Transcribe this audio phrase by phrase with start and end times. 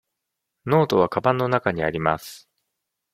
[0.65, 2.49] ノートはかばんの中にあります。